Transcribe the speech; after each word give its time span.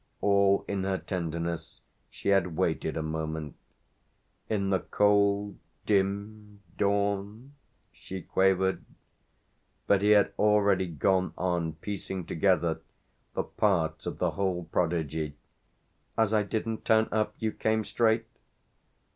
All 0.19 0.65
in 0.67 0.83
her 0.83 0.97
tenderness 0.97 1.81
she 2.09 2.29
had 2.29 2.57
waited 2.57 2.97
a 2.97 3.03
moment. 3.03 3.55
"In 4.49 4.71
the 4.71 4.79
cold 4.79 5.59
dim 5.85 6.61
dawn?" 6.75 7.53
she 7.91 8.23
quavered. 8.23 8.83
But 9.85 10.01
he 10.01 10.09
had 10.09 10.33
already 10.39 10.87
gone 10.87 11.33
on 11.37 11.73
piecing 11.73 12.25
together 12.25 12.79
the 13.35 13.43
parts 13.43 14.07
of 14.07 14.17
the 14.17 14.31
whole 14.31 14.63
prodigy. 14.63 15.35
"As 16.17 16.33
I 16.33 16.41
didn't 16.41 16.83
turn 16.83 17.07
up 17.11 17.35
you 17.37 17.51
came 17.51 17.83
straight 17.83 18.25